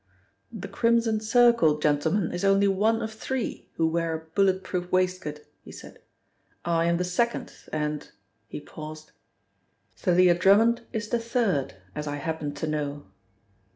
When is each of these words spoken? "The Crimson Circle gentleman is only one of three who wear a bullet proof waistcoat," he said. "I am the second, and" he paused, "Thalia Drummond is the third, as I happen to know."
"The 0.51 0.67
Crimson 0.67 1.19
Circle 1.19 1.77
gentleman 1.77 2.31
is 2.33 2.43
only 2.43 2.67
one 2.67 3.03
of 3.03 3.13
three 3.13 3.69
who 3.73 3.87
wear 3.87 4.15
a 4.15 4.25
bullet 4.31 4.63
proof 4.63 4.91
waistcoat," 4.91 5.41
he 5.63 5.71
said. 5.71 6.01
"I 6.65 6.85
am 6.85 6.97
the 6.97 7.03
second, 7.03 7.53
and" 7.71 8.09
he 8.47 8.59
paused, 8.61 9.11
"Thalia 9.95 10.33
Drummond 10.33 10.81
is 10.91 11.09
the 11.09 11.19
third, 11.19 11.75
as 11.93 12.07
I 12.07 12.15
happen 12.15 12.55
to 12.55 12.65
know." 12.65 13.05